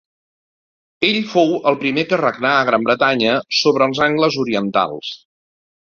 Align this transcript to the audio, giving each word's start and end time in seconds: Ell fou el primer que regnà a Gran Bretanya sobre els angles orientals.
Ell 1.09 1.19
fou 1.33 1.51
el 1.71 1.77
primer 1.83 2.05
que 2.13 2.19
regnà 2.23 2.55
a 2.61 2.65
Gran 2.71 2.89
Bretanya 2.89 3.37
sobre 3.61 3.91
els 3.93 4.03
angles 4.11 4.39
orientals. 4.45 5.17